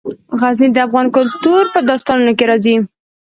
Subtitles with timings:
[0.39, 2.75] غزني د افغان کلتور په داستانونو کې راځي.